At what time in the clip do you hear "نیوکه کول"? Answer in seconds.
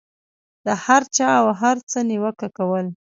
2.09-2.85